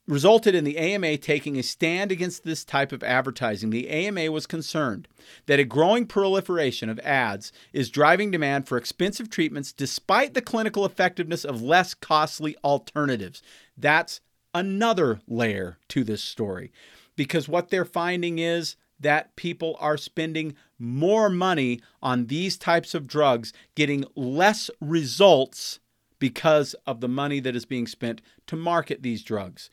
[0.09, 3.71] resulted in the AMA taking a stand against this type of advertising.
[3.71, 5.07] The AMA was concerned
[5.47, 10.87] that a growing proliferation of ads is driving demand for expensive treatments despite the clinical
[10.87, 13.43] effectiveness of less costly alternatives.
[13.77, 14.21] That's
[14.55, 16.73] another layer to this story
[17.15, 23.07] because what they're finding is that people are spending more money on these types of
[23.07, 25.81] drugs, getting less results
[26.19, 29.71] because of the money that is being spent to market these drugs.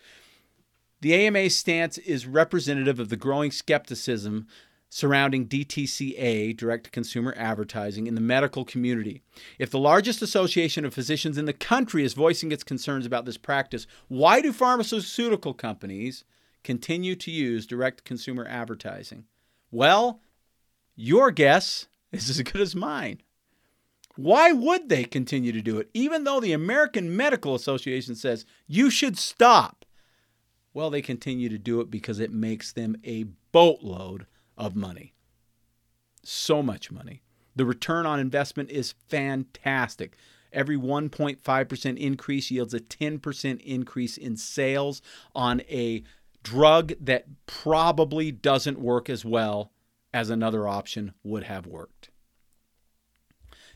[1.01, 4.47] The AMA's stance is representative of the growing skepticism
[4.89, 9.21] surrounding DTCA, direct to consumer advertising, in the medical community.
[9.60, 13.38] If the largest association of physicians in the country is voicing its concerns about this
[13.38, 16.23] practice, why do pharmaceutical companies
[16.63, 19.25] continue to use direct consumer advertising?
[19.69, 20.21] Well,
[20.95, 23.21] your guess is as good as mine.
[24.15, 28.89] Why would they continue to do it, even though the American Medical Association says you
[28.89, 29.85] should stop?
[30.75, 34.25] Well, they continue to do it because it makes them a boatload
[34.57, 35.13] of money.
[36.21, 37.23] So much money.
[37.55, 40.17] The return on investment is fantastic.
[40.51, 45.01] Every 1.5% increase yields a 10% increase in sales
[45.33, 46.03] on a
[46.43, 49.71] drug that probably doesn't work as well
[50.13, 52.09] as another option would have worked.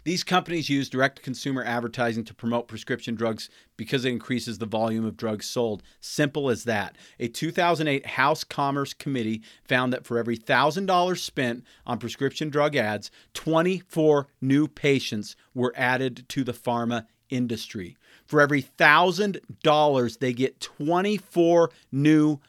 [0.10, 5.06] These companies use direct consumer advertising to promote prescription drugs because it increases the volume
[5.06, 5.84] of drugs sold.
[6.02, 6.96] Simple as that.
[7.20, 13.12] A 2008 House Commerce Committee found that for every $1,000 spent on prescription drug ads,
[13.36, 17.96] 24 new patients were added to the pharma industry.
[18.26, 22.40] For every $1,000, they get 24 new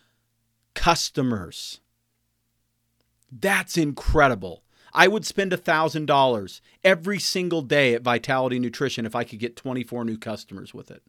[0.73, 1.81] customers.
[3.31, 4.62] That's incredible.
[4.92, 10.05] I would spend $1,000 every single day at Vitality Nutrition if I could get 24
[10.05, 11.03] new customers with it.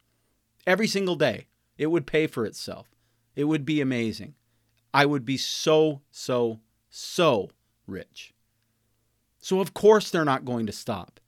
[0.67, 1.47] Every single day.
[1.77, 2.89] It would pay for itself.
[3.35, 4.35] It would be amazing.
[4.93, 7.49] I would be so, so, so
[7.87, 8.33] rich.
[9.39, 11.19] So, of course, they're not going to stop.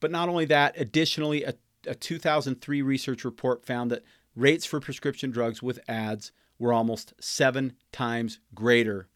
[0.00, 1.54] But not only that, additionally, a,
[1.86, 4.02] a 2003 research report found that
[4.34, 9.06] rates for prescription drugs with ads were almost seven times greater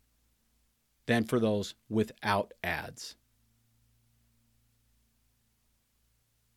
[1.07, 3.17] than for those without ads.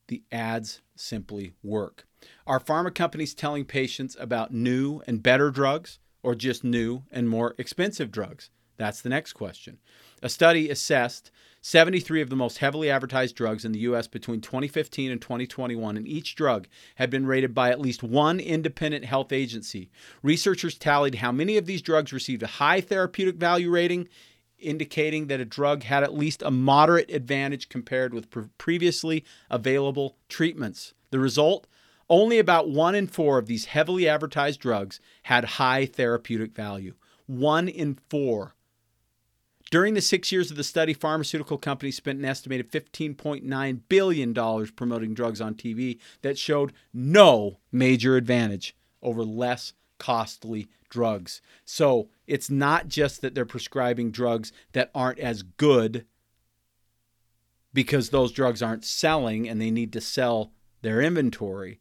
[0.08, 2.06] The ads simply work.
[2.46, 7.56] Are pharma companies telling patients about new and better drugs or just new and more
[7.58, 8.50] expensive drugs?
[8.78, 9.80] That's the next question.
[10.22, 11.32] A study assessed
[11.62, 14.08] 73 of the most heavily advertised drugs in the U.S.
[14.08, 19.04] between 2015 and 2021, and each drug had been rated by at least one independent
[19.04, 19.90] health agency.
[20.24, 24.08] Researchers tallied how many of these drugs received a high therapeutic value rating
[24.60, 30.18] indicating that a drug had at least a moderate advantage compared with pre- previously available
[30.30, 30.94] treatments.
[31.12, 31.68] The result?
[32.10, 36.94] Only about one in four of these heavily advertised drugs had high therapeutic value.
[37.26, 38.56] One in four.
[39.70, 45.14] During the six years of the study, pharmaceutical companies spent an estimated $15.9 billion promoting
[45.14, 51.42] drugs on TV that showed no major advantage over less costly drugs.
[51.66, 56.06] So it's not just that they're prescribing drugs that aren't as good
[57.74, 61.80] because those drugs aren't selling and they need to sell their inventory.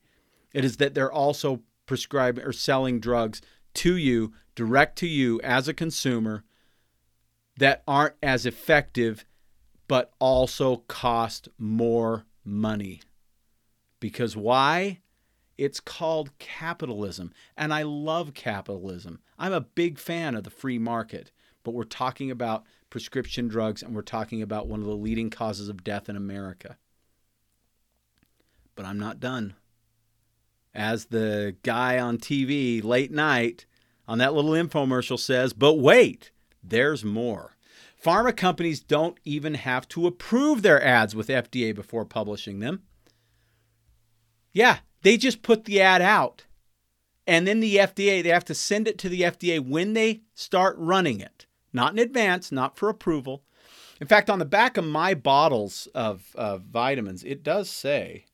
[0.52, 3.40] It is that they're also prescribing or selling drugs
[3.74, 6.44] to you, direct to you as a consumer,
[7.58, 9.24] that aren't as effective
[9.88, 13.00] but also cost more money.
[14.00, 15.00] Because why?
[15.58, 17.32] It's called capitalism.
[17.56, 19.20] And I love capitalism.
[19.38, 21.32] I'm a big fan of the free market.
[21.64, 25.68] But we're talking about prescription drugs and we're talking about one of the leading causes
[25.68, 26.76] of death in America.
[28.74, 29.54] But I'm not done.
[30.74, 33.64] as the guy on TV late night
[34.06, 36.30] on that little infomercial says, but wait,
[36.62, 37.56] there's more.
[38.02, 42.82] Pharma companies don't even have to approve their ads with FDA before publishing them.
[44.52, 46.46] Yeah, they just put the ad out.
[47.28, 50.74] And then the FDA, they have to send it to the FDA when they start
[50.80, 53.44] running it, not in advance, not for approval.
[54.00, 58.24] In fact, on the back of my bottles of, of vitamins, it does say,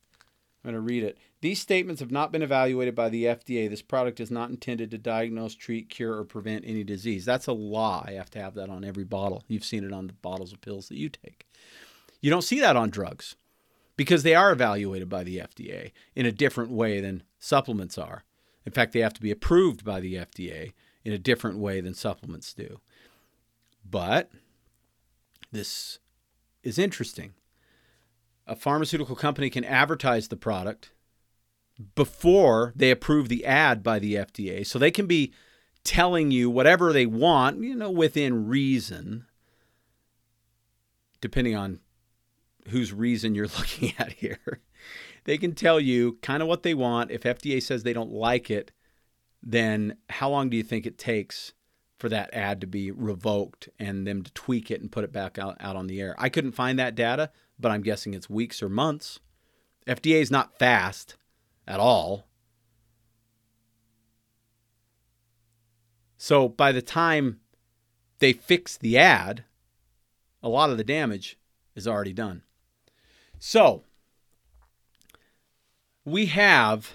[0.65, 1.19] I'm going to read it.
[1.43, 3.69] These statements have not been evaluated by the FDA.
[3.69, 7.27] This product is not intended to diagnose, treat, cure, or prevent any disease.
[7.27, 8.07] That's a lie.
[8.09, 9.45] I have to have that on every bottle.
[9.47, 11.47] You've seen it on the bottles of pills that you take.
[12.23, 13.37] You don't see that on drugs
[14.03, 18.25] because they are evaluated by the FDA in a different way than supplements are.
[18.67, 20.73] In fact, they have to be approved by the FDA
[21.05, 22.81] in a different way than supplements do.
[23.89, 24.33] But
[25.53, 26.01] this
[26.65, 27.35] is interesting.
[28.45, 30.91] A pharmaceutical company can advertise the product
[31.95, 34.67] before they approve the ad by the FDA.
[34.67, 35.33] So they can be
[35.85, 39.27] telling you whatever they want, you know, within reason,
[41.21, 41.79] depending on
[42.69, 44.61] whose reason you're looking at here.
[45.25, 47.11] They can tell you kind of what they want.
[47.11, 48.73] If FDA says they don't like it,
[49.43, 51.53] then how long do you think it takes
[51.99, 55.39] for that ad to be revoked and them to tweak it and put it back
[55.39, 56.15] out, out on the air?
[56.19, 59.21] I couldn't find that data, but I'm guessing it's weeks or months.
[59.87, 61.17] FDA is not fast
[61.67, 62.27] at all.
[66.17, 67.41] So by the time
[68.21, 69.45] they fix the ad,
[70.43, 71.37] a lot of the damage
[71.75, 72.43] is already done.
[73.45, 73.83] So
[76.05, 76.95] we have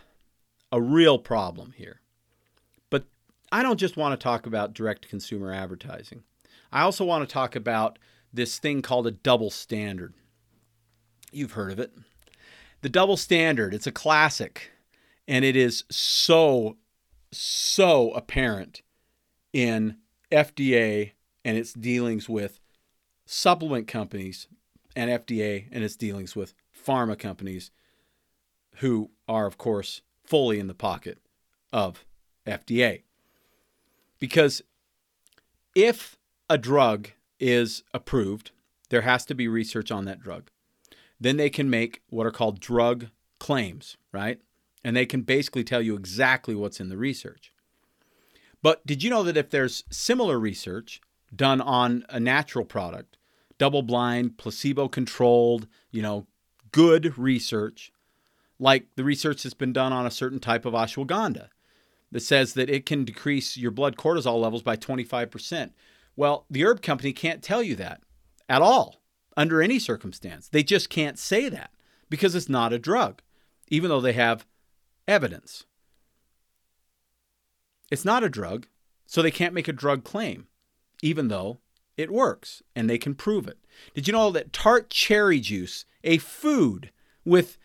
[0.72, 2.00] a real problem here.
[2.90, 3.04] But
[3.52, 6.24] I don't just want to talk about direct consumer advertising.
[6.72, 8.00] I also want to talk about
[8.32, 10.14] this thing called a double standard.
[11.34, 11.92] You've heard of it.
[12.80, 14.72] The Double Standard, it's a classic,
[15.28, 16.78] and it is so,
[17.30, 18.84] so apparent
[19.52, 19.98] in
[20.32, 21.12] FDA
[21.44, 22.62] and its dealings with
[23.26, 24.48] supplement companies
[24.98, 27.72] and FDA and its dealings with pharma companies
[28.78, 31.20] who are, of course, fully in the pocket
[31.72, 32.06] of
[32.46, 33.04] FDA.
[34.20, 34.62] Because
[35.74, 36.18] if
[36.50, 38.52] a drug is approved,
[38.90, 40.50] there has to be research on that drug
[41.20, 43.08] then they can make what are called drug
[43.40, 44.40] claims, right?
[44.84, 47.52] And they can basically tell you exactly what's in the research.
[48.62, 51.02] But did you know that if there's similar research
[51.36, 53.17] done on a natural product,
[53.58, 56.28] double blind, placebo controlled, you know,
[56.72, 57.92] good research,
[58.60, 61.50] like the research that's been done on a certain type of ashwagandha
[62.12, 65.72] that says that it can decrease your blood cortisol levels by 25%.
[66.16, 68.02] Well, the herb company can't tell you that
[68.50, 69.02] at all
[69.36, 70.48] under any circumstance.
[70.48, 71.72] They just can't say that
[72.10, 73.22] because it's not a drug,
[73.68, 74.46] even though they have
[75.08, 75.66] evidence.
[77.92, 78.68] It's not a drug,
[79.06, 80.48] so they can't make a drug claim,
[81.02, 81.60] even though
[81.98, 83.58] it works and they can prove it.
[83.94, 86.92] Did you know that tart cherry juice, a food
[87.26, 87.58] with,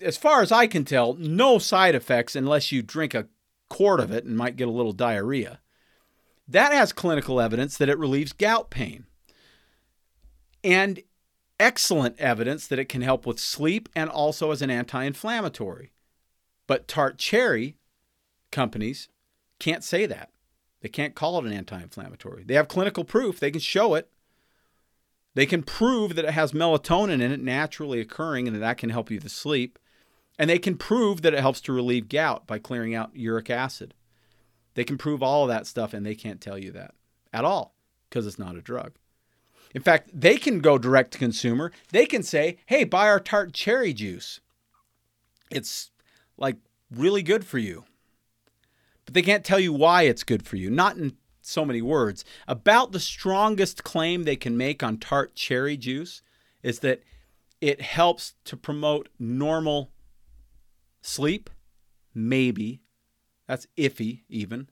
[0.00, 3.28] as far as I can tell, no side effects unless you drink a
[3.70, 5.60] quart of it and might get a little diarrhea,
[6.46, 9.06] that has clinical evidence that it relieves gout pain
[10.62, 11.00] and
[11.60, 15.92] excellent evidence that it can help with sleep and also as an anti inflammatory.
[16.66, 17.76] But tart cherry
[18.50, 19.08] companies
[19.58, 20.30] can't say that.
[20.84, 22.44] They can't call it an anti inflammatory.
[22.44, 24.10] They have clinical proof, they can show it.
[25.32, 28.90] They can prove that it has melatonin in it naturally occurring and that that can
[28.90, 29.78] help you to sleep.
[30.38, 33.94] And they can prove that it helps to relieve gout by clearing out uric acid.
[34.74, 36.94] They can prove all of that stuff and they can't tell you that
[37.32, 37.74] at all
[38.10, 38.92] because it's not a drug.
[39.74, 41.72] In fact, they can go direct to consumer.
[41.92, 44.40] They can say, hey, buy our tart cherry juice.
[45.50, 45.92] It's
[46.36, 46.58] like
[46.90, 47.84] really good for you.
[49.04, 52.24] But they can't tell you why it's good for you, not in so many words.
[52.48, 56.22] About the strongest claim they can make on tart cherry juice
[56.62, 57.02] is that
[57.60, 59.90] it helps to promote normal
[61.02, 61.50] sleep,
[62.14, 62.80] maybe.
[63.46, 64.68] That's iffy, even.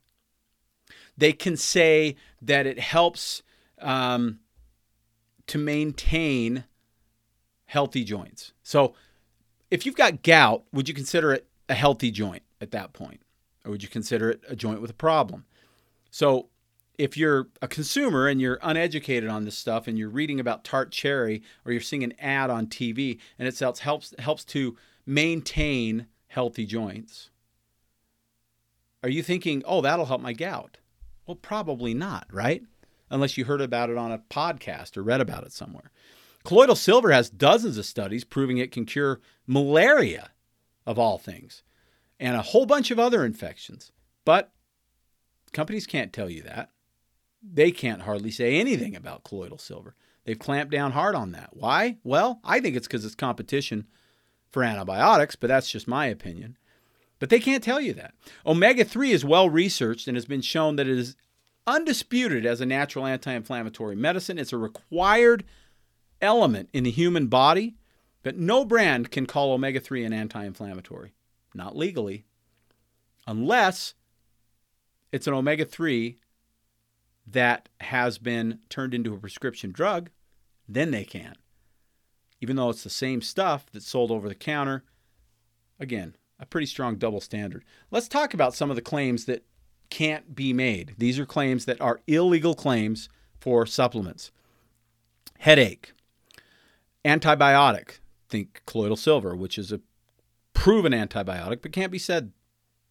[1.16, 3.42] They can say that it helps
[3.80, 4.40] um,
[5.46, 6.64] to maintain
[7.66, 8.52] healthy joints.
[8.62, 8.94] So,
[9.70, 13.22] if you've got gout, would you consider it a healthy joint at that point?
[13.64, 15.44] Or would you consider it a joint with a problem?
[16.10, 16.48] So,
[16.98, 20.90] if you're a consumer and you're uneducated on this stuff and you're reading about tart
[20.90, 26.06] cherry or you're seeing an ad on TV and it helps helps helps to maintain
[26.28, 27.30] healthy joints,
[29.02, 30.78] are you thinking, "Oh, that'll help my gout"?
[31.26, 32.62] Well, probably not, right?
[33.12, 35.92] unless you heard about it on a podcast or read about it somewhere.
[36.44, 40.30] Colloidal silver has dozens of studies proving it can cure malaria,
[40.86, 41.62] of all things.
[42.22, 43.90] And a whole bunch of other infections.
[44.24, 44.52] But
[45.52, 46.70] companies can't tell you that.
[47.42, 49.96] They can't hardly say anything about colloidal silver.
[50.24, 51.50] They've clamped down hard on that.
[51.52, 51.98] Why?
[52.04, 53.88] Well, I think it's because it's competition
[54.52, 56.56] for antibiotics, but that's just my opinion.
[57.18, 58.14] But they can't tell you that.
[58.46, 61.16] Omega 3 is well researched and has been shown that it is
[61.66, 64.38] undisputed as a natural anti inflammatory medicine.
[64.38, 65.44] It's a required
[66.20, 67.74] element in the human body,
[68.22, 71.14] but no brand can call omega 3 an anti inflammatory,
[71.54, 72.24] not legally,
[73.26, 73.94] unless
[75.10, 76.18] it's an omega 3
[77.26, 80.10] that has been turned into a prescription drug,
[80.68, 81.34] then they can.
[82.40, 84.84] Even though it's the same stuff that's sold over the counter,
[85.78, 87.64] again, a pretty strong double standard.
[87.90, 89.44] Let's talk about some of the claims that
[89.90, 90.94] can't be made.
[90.98, 94.32] These are claims that are illegal claims for supplements.
[95.38, 95.92] Headache,
[97.04, 97.98] antibiotic,
[98.28, 99.80] think colloidal silver, which is a
[100.62, 102.30] proven antibiotic, but can't be said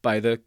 [0.02, 0.42] by the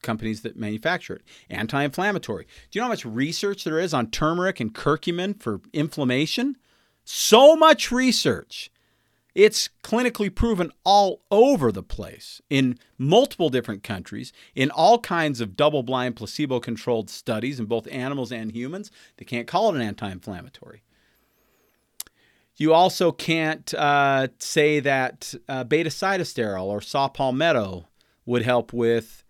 [0.00, 1.22] companies that manufacture it.
[1.50, 2.46] Anti inflammatory.
[2.70, 6.56] Do you know how much research there is on turmeric and curcumin for inflammation?
[7.04, 8.70] So much research.
[9.34, 15.56] It's clinically proven all over the place in multiple different countries, in all kinds of
[15.56, 18.90] double blind, placebo controlled studies in both animals and humans.
[19.18, 20.83] They can't call it an anti inflammatory.
[22.56, 27.88] You also can't uh, say that uh, beta sitosterol or saw palmetto
[28.24, 29.24] would help with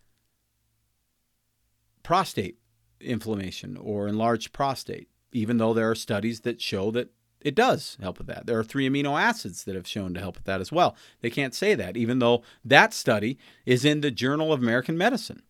[2.02, 2.58] prostate
[3.00, 7.10] inflammation or enlarged prostate, even though there are studies that show that
[7.40, 8.46] it does help with that.
[8.46, 10.96] There are three amino acids that have shown to help with that as well.
[11.20, 15.42] They can't say that, even though that study is in the Journal of American Medicine.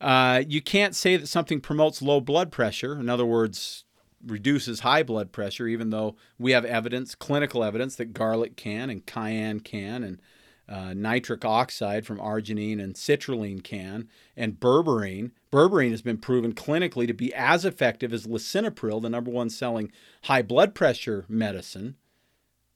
[0.00, 2.98] Uh, you can't say that something promotes low blood pressure.
[2.98, 3.84] In other words,
[4.26, 9.06] reduces high blood pressure, even though we have evidence, clinical evidence, that garlic can and
[9.06, 10.20] cayenne can and
[10.68, 15.30] uh, nitric oxide from arginine and citrulline can, and berberine.
[15.50, 19.90] Berberine has been proven clinically to be as effective as lisinopril, the number one selling
[20.24, 21.96] high blood pressure medicine.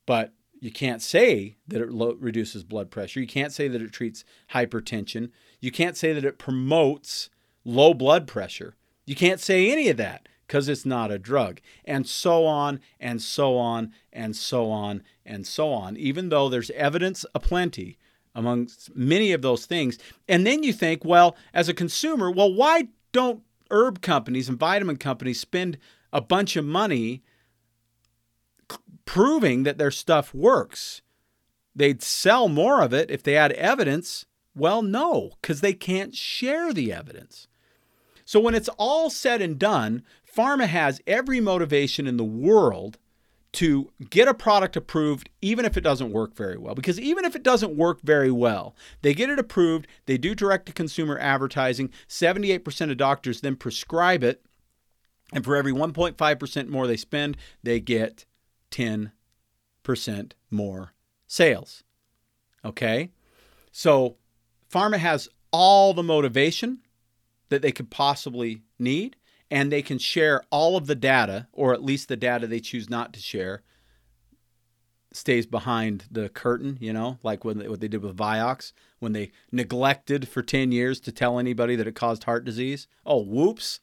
[0.07, 3.21] But you can't say that it lo- reduces blood pressure.
[3.21, 5.31] You can't say that it treats hypertension.
[5.61, 7.29] You can't say that it promotes
[7.65, 8.77] low blood pressure.
[9.05, 11.63] You can't say any of that because it's not a drug.
[11.83, 16.69] And so on and so on and so on and so on, even though there's
[16.73, 17.97] evidence aplenty
[18.35, 19.99] among many of those things.
[20.29, 24.99] And then you think, well, as a consumer, well, why don't herb companies and vitamin
[24.99, 25.79] companies spend
[26.13, 27.23] a bunch of money
[29.07, 31.01] proving that their stuff works?
[31.75, 34.27] They'd sell more of it if they had evidence.
[34.55, 37.49] Well, no, because they can't share the evidence.
[38.25, 40.03] So when it's all said and done,
[40.35, 42.99] pharma has every motivation in the world
[43.53, 46.75] to get a product approved even if it doesn't work very well.
[46.75, 50.67] Because even if it doesn't work very well they get it approved they do direct
[50.67, 54.43] to consumer advertising 78% of doctors then prescribe it
[55.33, 58.25] and for every 1.5% more they spend they get
[58.71, 59.13] 10%
[60.51, 60.95] more
[61.27, 61.85] sales.
[62.65, 63.11] Okay?
[63.71, 64.17] So
[64.73, 66.79] pharma has all the motivation
[67.51, 69.17] that they could possibly need
[69.53, 72.89] and they can share all of the data, or at least the data they choose
[72.89, 73.63] not to share,
[75.13, 79.13] stays behind the curtain, you know, like when they, what they did with Vioxx when
[79.13, 82.87] they neglected for 10 years to tell anybody that it caused heart disease.
[83.05, 83.81] Oh, whoops.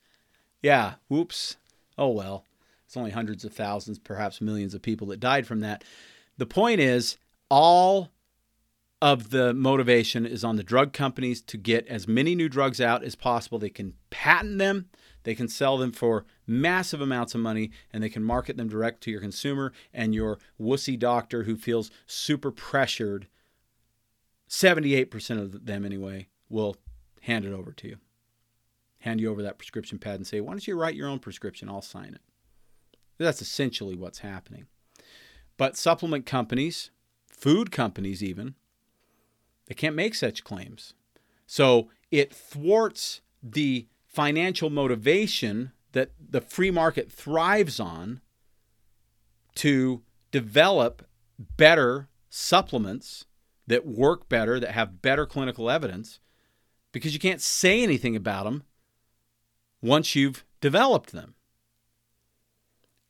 [0.60, 1.56] Yeah, whoops.
[1.96, 2.44] Oh, well.
[2.84, 5.84] It's only hundreds of thousands, perhaps millions of people that died from that.
[6.36, 7.16] The point is,
[7.48, 8.08] all
[9.00, 13.04] of the motivation is on the drug companies to get as many new drugs out
[13.04, 13.60] as possible.
[13.60, 14.88] They can patent them
[15.22, 19.02] they can sell them for massive amounts of money and they can market them direct
[19.02, 23.26] to your consumer and your wussy doctor who feels super pressured.
[24.48, 26.76] 78% of them, anyway, will
[27.22, 27.96] hand it over to you.
[29.00, 31.68] Hand you over that prescription pad and say, Why don't you write your own prescription?
[31.68, 32.20] I'll sign it.
[33.18, 34.66] That's essentially what's happening.
[35.56, 36.90] But supplement companies,
[37.28, 38.54] food companies even,
[39.66, 40.94] they can't make such claims.
[41.46, 48.20] So it thwarts the financial motivation that the free market thrives on
[49.54, 51.06] to develop
[51.56, 53.24] better supplements
[53.66, 56.18] that work better, that have better clinical evidence,
[56.92, 58.64] because you can't say anything about them
[59.80, 61.34] once you've developed them.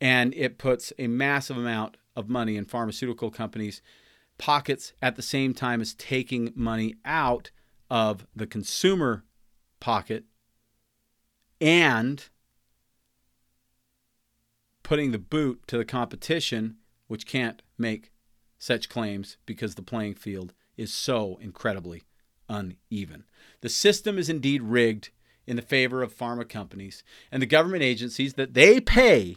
[0.00, 3.82] And it puts a massive amount of money in pharmaceutical companies'
[4.38, 7.50] pockets at the same time as taking money out
[7.90, 9.24] of the consumer
[9.80, 10.24] pocket
[11.60, 12.28] and
[14.82, 18.10] putting the boot to the competition, which can't make
[18.58, 22.02] such claims because the playing field is so incredibly
[22.48, 23.24] uneven.
[23.60, 25.10] The system is indeed rigged
[25.46, 29.36] in the favor of pharma companies and the government agencies that they pay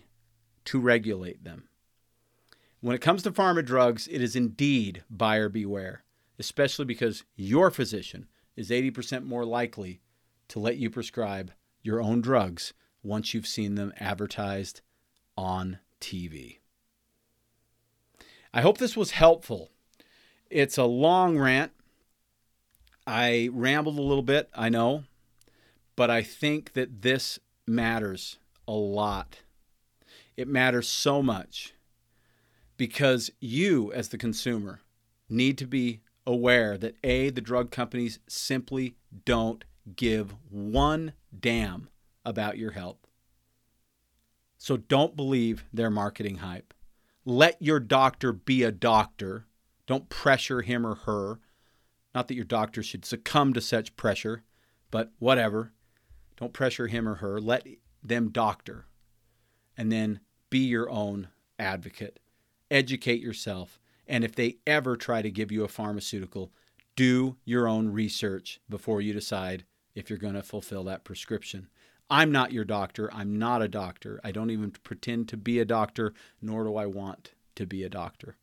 [0.66, 1.70] to regulate them.
[2.82, 6.04] When it comes to pharma drugs, it is indeed buyer beware,
[6.38, 10.02] especially because your physician is 80% more likely
[10.50, 11.52] to let you prescribe
[11.84, 12.74] your own drugs
[13.04, 14.82] once you've seen them advertised
[15.38, 16.60] on TV.
[18.54, 19.70] I hope this was helpful.
[20.50, 21.72] It's a long rant.
[23.06, 25.04] I rambled a little bit, I know,
[25.96, 29.40] but I think that this matters a lot.
[30.38, 31.74] It matters so much
[32.78, 34.80] because you, as the consumer,
[35.30, 39.66] need to be aware that A, the drug companies simply don't
[39.96, 41.90] give one damn
[42.26, 43.08] about your health.
[44.58, 46.74] So don't believe their marketing hype.
[47.26, 49.46] Let your doctor be a doctor.
[49.88, 51.40] Don't pressure him or her.
[52.16, 54.44] Not that your doctor should succumb to such pressure,
[54.92, 55.74] but whatever.
[56.38, 57.40] Don't pressure him or her.
[57.42, 57.68] Let
[58.02, 58.86] them doctor.
[59.76, 60.20] And then
[60.50, 61.30] be your own
[61.60, 62.20] advocate.
[62.70, 63.80] Educate yourself.
[64.08, 66.52] And if they ever try to give you a pharmaceutical,
[66.96, 69.66] do your own research before you decide
[69.96, 71.68] if you're going to fulfill that prescription.
[72.10, 73.12] I'm not your doctor.
[73.14, 74.20] I'm not a doctor.
[74.24, 77.89] I don't even pretend to be a doctor, nor do I want to be a
[77.89, 78.36] doctor.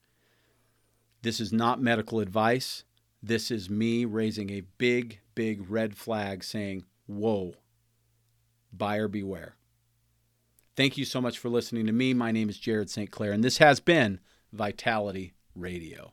[1.22, 2.84] This is not medical advice.
[3.22, 7.54] This is me raising a big, big red flag saying, Whoa,
[8.72, 9.56] buyer beware.
[10.76, 12.14] Thank you so much for listening to me.
[12.14, 13.10] My name is Jared St.
[13.10, 14.20] Clair, and this has been
[14.52, 16.12] Vitality Radio.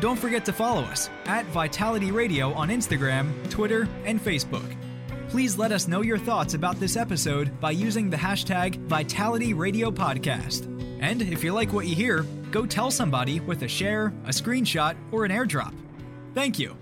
[0.00, 4.74] Don't forget to follow us at Vitality Radio on Instagram, Twitter, and Facebook.
[5.28, 9.90] Please let us know your thoughts about this episode by using the hashtag Vitality Radio
[9.90, 10.64] Podcast.
[11.02, 14.96] And if you like what you hear, go tell somebody with a share, a screenshot,
[15.12, 15.74] or an airdrop.
[16.34, 16.79] Thank you.